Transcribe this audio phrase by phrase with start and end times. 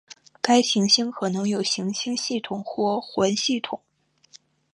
[0.41, 3.81] 该行星可能有卫星系统或环系统。